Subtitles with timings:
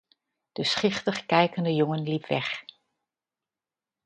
[0.51, 2.63] De schichtig kijkende jongen liep weg.